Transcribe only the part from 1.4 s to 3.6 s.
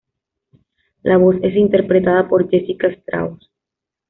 es interpretada por Jessica Straus.